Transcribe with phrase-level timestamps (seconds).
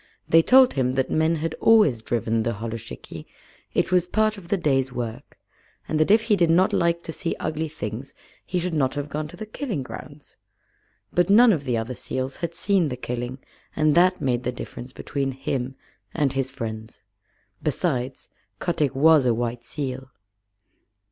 [0.27, 3.27] They told him that men had always driven the holluschickie
[3.75, 5.37] it was part of the day's work
[5.87, 9.09] and that if he did not like to see ugly things he should not have
[9.11, 10.37] gone to the killing grounds.
[11.13, 13.37] But none of the other seals had seen the killing,
[13.75, 15.75] and that made the difference between him
[16.15, 17.03] and his friends.
[17.61, 18.27] Besides,
[18.57, 20.09] Kotick was a white seal.